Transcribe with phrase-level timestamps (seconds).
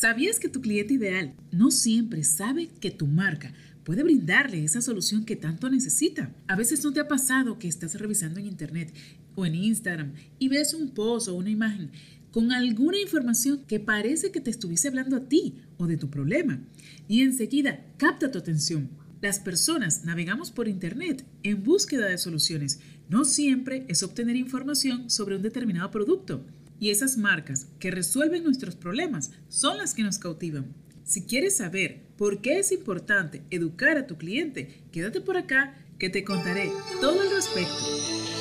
[0.00, 3.52] ¿Sabías que tu cliente ideal no siempre sabe que tu marca
[3.84, 6.34] puede brindarle esa solución que tanto necesita?
[6.46, 8.94] A veces no te ha pasado que estás revisando en internet
[9.34, 11.90] o en Instagram y ves un post o una imagen
[12.30, 16.62] con alguna información que parece que te estuviese hablando a ti o de tu problema
[17.06, 18.88] y enseguida capta tu atención.
[19.20, 22.80] Las personas navegamos por internet en búsqueda de soluciones.
[23.10, 26.42] No siempre es obtener información sobre un determinado producto.
[26.80, 30.74] Y esas marcas que resuelven nuestros problemas son las que nos cautivan.
[31.04, 36.08] Si quieres saber por qué es importante educar a tu cliente, quédate por acá que
[36.08, 38.39] te contaré todo al respecto.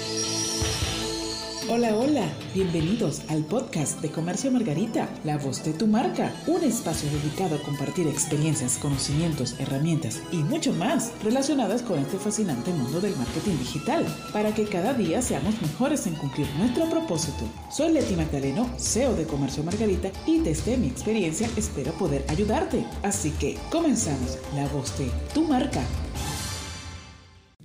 [1.71, 7.07] Hola, hola, bienvenidos al podcast de Comercio Margarita, la voz de tu marca, un espacio
[7.11, 13.15] dedicado a compartir experiencias, conocimientos, herramientas y mucho más relacionadas con este fascinante mundo del
[13.15, 17.45] marketing digital, para que cada día seamos mejores en cumplir nuestro propósito.
[17.69, 22.83] Soy Leti Magdaleno, CEO de Comercio Margarita y desde mi experiencia espero poder ayudarte.
[23.03, 25.83] Así que comenzamos, la voz de tu marca.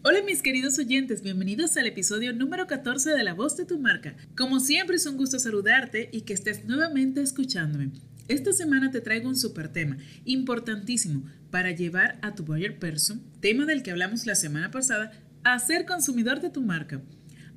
[0.06, 4.14] Hola mis queridos oyentes, bienvenidos al episodio número 14 de La Voz de tu Marca.
[4.36, 7.90] Como siempre es un gusto saludarte y que estés nuevamente escuchándome.
[8.28, 9.96] Esta semana te traigo un super tema,
[10.26, 15.10] importantísimo, para llevar a tu buyer person, tema del que hablamos la semana pasada,
[15.42, 17.00] a ser consumidor de tu marca.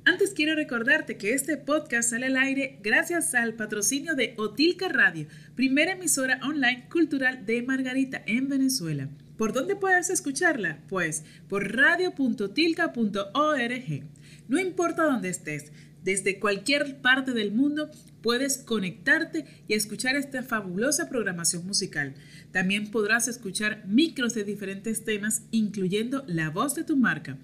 [0.06, 5.26] Antes quiero recordarte que este podcast sale al aire gracias al patrocinio de Otilca Radio,
[5.54, 9.10] primera emisora online cultural de Margarita en Venezuela.
[9.38, 10.80] ¿Por dónde puedes escucharla?
[10.88, 14.02] Pues por radio.tilca.org.
[14.48, 15.70] No importa dónde estés,
[16.02, 22.14] desde cualquier parte del mundo puedes conectarte y escuchar esta fabulosa programación musical.
[22.50, 27.38] También podrás escuchar micros de diferentes temas, incluyendo la voz de tu marca.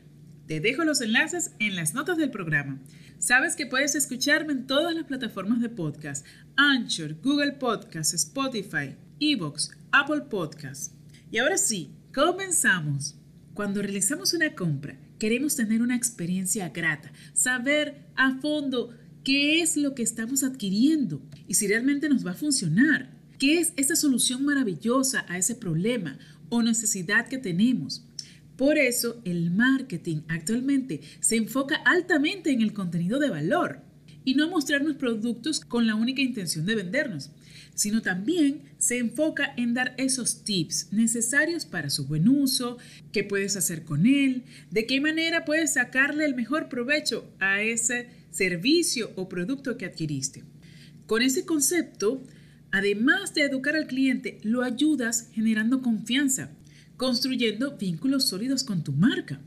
[0.46, 2.80] Te dejo los enlaces en las notas del programa.
[3.18, 9.70] Sabes que puedes escucharme en todas las plataformas de podcast: Anchor, Google Podcasts, Spotify, Evox,
[9.92, 10.93] Apple Podcasts.
[11.34, 13.16] Y ahora sí, comenzamos.
[13.54, 19.96] Cuando realizamos una compra, queremos tener una experiencia grata, saber a fondo qué es lo
[19.96, 23.10] que estamos adquiriendo y si realmente nos va a funcionar.
[23.36, 28.06] ¿Qué es esa solución maravillosa a ese problema o necesidad que tenemos?
[28.56, 33.80] Por eso el marketing actualmente se enfoca altamente en el contenido de valor
[34.24, 37.32] y no mostrarnos productos con la única intención de vendernos,
[37.74, 42.78] sino también se enfoca en dar esos tips necesarios para su buen uso,
[43.12, 48.08] qué puedes hacer con él, de qué manera puedes sacarle el mejor provecho a ese
[48.30, 50.44] servicio o producto que adquiriste.
[51.06, 52.22] Con ese concepto,
[52.70, 56.50] además de educar al cliente, lo ayudas generando confianza,
[56.96, 59.40] construyendo vínculos sólidos con tu marca.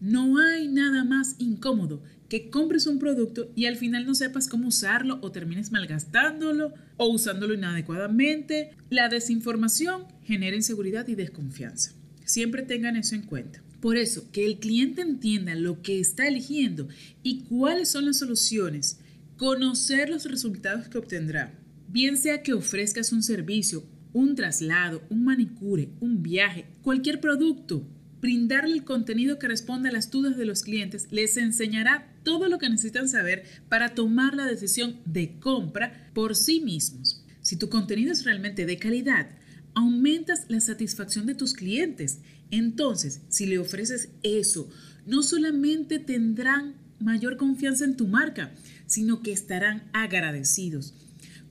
[0.00, 4.68] No hay nada más incómodo que compres un producto y al final no sepas cómo
[4.68, 8.70] usarlo o termines malgastándolo o usándolo inadecuadamente.
[8.90, 11.92] La desinformación genera inseguridad y desconfianza.
[12.24, 13.62] Siempre tengan eso en cuenta.
[13.80, 16.88] Por eso, que el cliente entienda lo que está eligiendo
[17.22, 18.98] y cuáles son las soluciones,
[19.36, 21.52] conocer los resultados que obtendrá,
[21.88, 23.84] bien sea que ofrezcas un servicio,
[24.14, 27.86] un traslado, un manicure, un viaje, cualquier producto,
[28.22, 32.58] brindarle el contenido que responde a las dudas de los clientes les enseñará todo lo
[32.58, 37.24] que necesitan saber para tomar la decisión de compra por sí mismos.
[37.40, 39.28] Si tu contenido es realmente de calidad,
[39.74, 42.20] aumentas la satisfacción de tus clientes.
[42.50, 44.68] Entonces, si le ofreces eso,
[45.06, 48.52] no solamente tendrán mayor confianza en tu marca,
[48.86, 50.94] sino que estarán agradecidos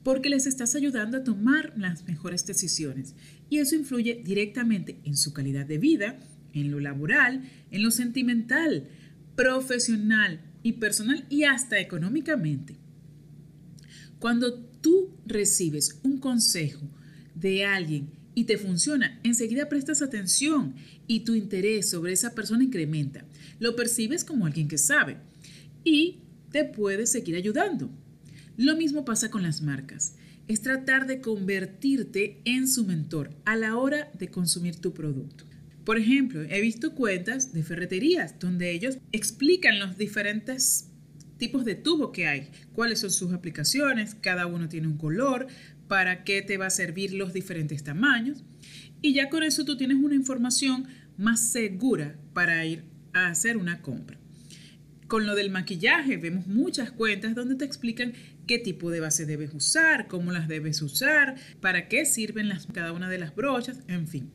[0.04, 3.14] porque les estás ayudando a tomar las mejores decisiones
[3.48, 6.20] y eso influye directamente en su calidad de vida,
[6.52, 8.86] en lo laboral, en lo sentimental,
[9.34, 12.74] profesional y personal y hasta económicamente.
[14.18, 16.88] Cuando tú recibes un consejo
[17.36, 20.74] de alguien y te funciona, enseguida prestas atención
[21.06, 23.24] y tu interés sobre esa persona incrementa.
[23.60, 25.18] Lo percibes como alguien que sabe
[25.84, 26.20] y
[26.50, 27.90] te puede seguir ayudando.
[28.56, 30.16] Lo mismo pasa con las marcas.
[30.48, 35.44] Es tratar de convertirte en su mentor a la hora de consumir tu producto.
[35.84, 40.90] Por ejemplo, he visto cuentas de ferreterías donde ellos explican los diferentes
[41.36, 45.46] tipos de tubo que hay, cuáles son sus aplicaciones, cada uno tiene un color,
[45.88, 48.44] para qué te va a servir los diferentes tamaños.
[49.02, 50.86] Y ya con eso tú tienes una información
[51.18, 54.18] más segura para ir a hacer una compra.
[55.06, 58.14] Con lo del maquillaje, vemos muchas cuentas donde te explican
[58.46, 62.92] qué tipo de base debes usar, cómo las debes usar, para qué sirven las, cada
[62.92, 64.32] una de las brochas, en fin.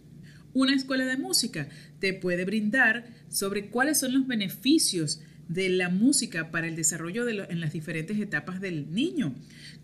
[0.60, 1.70] Una escuela de música
[2.02, 7.46] te puede brindar sobre cuáles son los beneficios de la música para el desarrollo de
[7.50, 9.34] en las diferentes etapas del niño.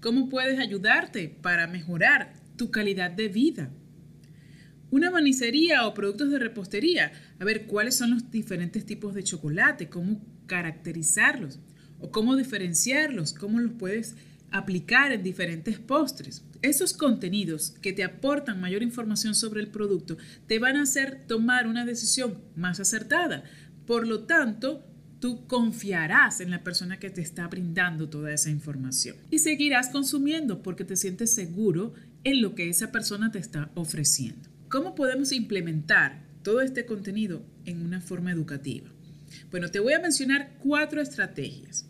[0.02, 3.72] ¿Cómo puedes ayudarte para mejorar tu calidad de vida.
[4.92, 9.88] Una manicería o productos de repostería, a ver cuáles son los diferentes tipos de chocolate,
[9.88, 11.58] cómo caracterizarlos
[12.00, 14.18] o cómo diferenciarlos, cómo los puedes
[14.58, 16.44] aplicar en diferentes postres.
[16.62, 20.18] Esos contenidos que te aportan mayor información sobre el producto
[20.48, 23.44] te van a hacer tomar una decisión más acertada.
[23.86, 24.86] Por lo tanto,
[25.20, 30.62] tú confiarás en la persona que te está brindando toda esa información y seguirás consumiendo
[30.64, 31.94] porque te sientes seguro
[32.24, 34.50] en lo que esa persona te está ofreciendo.
[34.70, 38.90] ¿Cómo podemos implementar todo este contenido en una forma educativa?
[39.52, 41.88] Bueno, te voy a mencionar cuatro estrategias.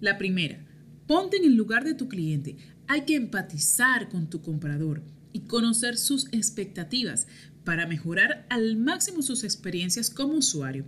[0.00, 0.64] La primera,
[1.06, 2.56] ponte en el lugar de tu cliente.
[2.86, 5.02] Hay que empatizar con tu comprador
[5.32, 7.26] y conocer sus expectativas
[7.64, 10.84] para mejorar al máximo sus experiencias como usuario.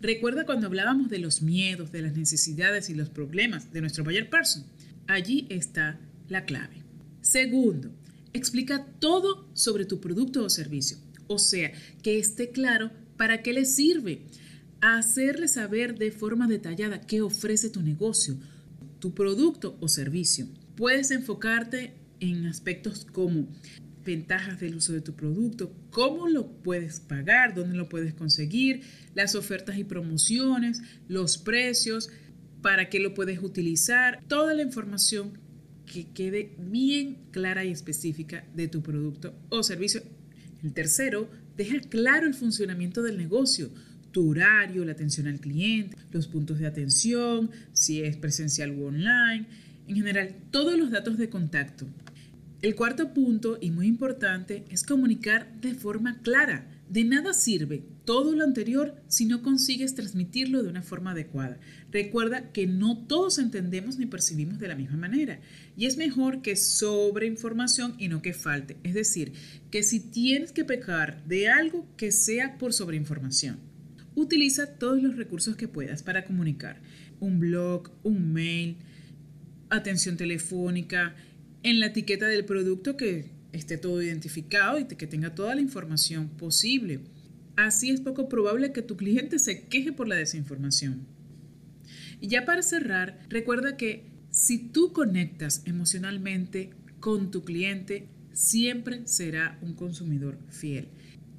[0.00, 4.30] Recuerda cuando hablábamos de los miedos, de las necesidades y los problemas de nuestro buyer
[4.30, 4.64] person.
[5.06, 6.82] Allí está la clave.
[7.20, 7.90] Segundo,
[8.32, 10.96] explica todo sobre tu producto o servicio.
[11.26, 14.22] O sea, que esté claro para qué le sirve.
[14.80, 18.38] Hacerle saber de forma detallada qué ofrece tu negocio,
[19.00, 20.46] tu producto o servicio.
[20.76, 23.48] Puedes enfocarte en aspectos como
[24.04, 28.82] ventajas del uso de tu producto, cómo lo puedes pagar, dónde lo puedes conseguir,
[29.14, 32.10] las ofertas y promociones, los precios,
[32.62, 35.38] para qué lo puedes utilizar, toda la información
[35.86, 40.02] que quede bien clara y específica de tu producto o servicio.
[40.62, 43.70] El tercero, deja claro el funcionamiento del negocio,
[44.12, 49.46] tu horario, la atención al cliente, los puntos de atención, si es presencial o online,
[49.86, 51.86] en general todos los datos de contacto.
[52.62, 56.68] El cuarto punto, y muy importante, es comunicar de forma clara.
[56.90, 61.58] De nada sirve todo lo anterior si no consigues transmitirlo de una forma adecuada.
[61.90, 65.40] Recuerda que no todos entendemos ni percibimos de la misma manera
[65.76, 68.76] y es mejor que sobre información y no que falte.
[68.82, 69.32] Es decir,
[69.70, 73.69] que si tienes que pecar de algo, que sea por sobreinformación.
[74.14, 76.80] Utiliza todos los recursos que puedas para comunicar.
[77.20, 78.76] Un blog, un mail,
[79.68, 81.14] atención telefónica,
[81.62, 86.28] en la etiqueta del producto que esté todo identificado y que tenga toda la información
[86.28, 87.00] posible.
[87.56, 91.06] Así es poco probable que tu cliente se queje por la desinformación.
[92.20, 96.70] Y ya para cerrar, recuerda que si tú conectas emocionalmente
[97.00, 100.88] con tu cliente, siempre será un consumidor fiel.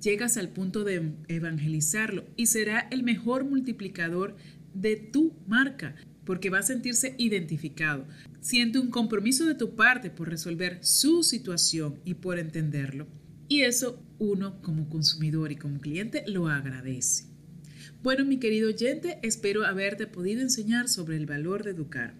[0.01, 4.35] Llegas al punto de evangelizarlo y será el mejor multiplicador
[4.73, 5.95] de tu marca
[6.25, 8.07] porque va a sentirse identificado.
[8.39, 13.07] Siente un compromiso de tu parte por resolver su situación y por entenderlo.
[13.47, 17.25] Y eso uno como consumidor y como cliente lo agradece.
[18.01, 22.15] Bueno, mi querido oyente, espero haberte podido enseñar sobre el valor de educar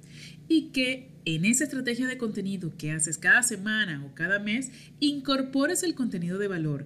[0.47, 5.83] y que en esa estrategia de contenido que haces cada semana o cada mes, incorpores
[5.83, 6.85] el contenido de valor,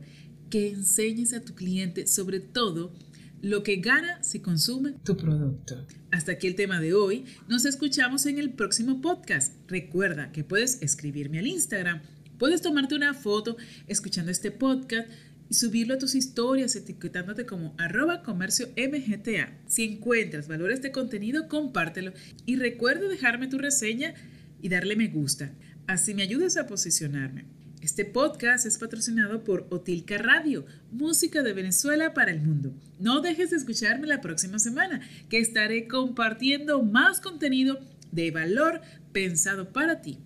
[0.50, 2.94] que enseñes a tu cliente sobre todo
[3.42, 5.86] lo que gana si consume tu producto.
[6.12, 7.26] Hasta aquí el tema de hoy.
[7.48, 9.54] Nos escuchamos en el próximo podcast.
[9.68, 12.02] Recuerda que puedes escribirme al Instagram.
[12.40, 13.56] Puedes tomarte una foto
[13.88, 15.10] escuchando este podcast
[15.50, 19.54] y subirlo a tus historias etiquetándote como arroba comercio MGTA.
[19.68, 22.14] Si encuentras valor este contenido, compártelo
[22.46, 24.16] y recuerda dejarme tu reseña
[24.62, 25.54] y darle me gusta.
[25.86, 27.46] Así me ayudas a posicionarme.
[27.86, 32.74] Este podcast es patrocinado por Otilca Radio, música de Venezuela para el mundo.
[32.98, 37.80] No dejes de escucharme la próxima semana, que estaré compartiendo más contenido
[38.12, 40.18] de valor pensado para ti.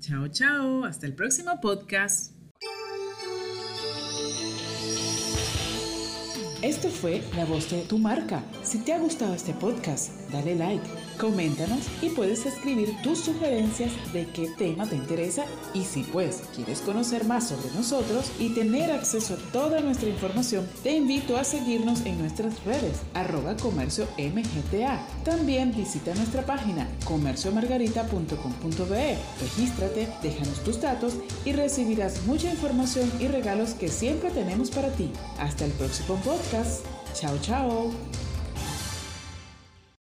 [0.00, 2.32] Chao, chao, hasta el próximo podcast.
[6.62, 8.42] Esto fue La Voz de tu Marca.
[8.62, 10.88] Si te ha gustado este podcast, dale like
[11.18, 16.80] Coméntanos y puedes escribir tus sugerencias de qué tema te interesa y si pues quieres
[16.80, 22.04] conocer más sobre nosotros y tener acceso a toda nuestra información, te invito a seguirnos
[22.04, 25.06] en nuestras redes arroba comercio mgta.
[25.24, 29.16] También visita nuestra página comerciomargarita.com.be.
[29.40, 35.12] Regístrate, déjanos tus datos y recibirás mucha información y regalos que siempre tenemos para ti.
[35.38, 36.84] Hasta el próximo podcast.
[37.14, 38.25] Chao, chao.